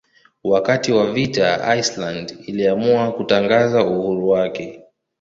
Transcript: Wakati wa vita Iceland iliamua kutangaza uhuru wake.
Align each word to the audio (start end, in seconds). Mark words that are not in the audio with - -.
Wakati 0.43 0.91
wa 0.91 1.11
vita 1.11 1.75
Iceland 1.77 2.37
iliamua 2.45 3.11
kutangaza 3.11 3.83
uhuru 3.85 4.29
wake. 4.29 4.83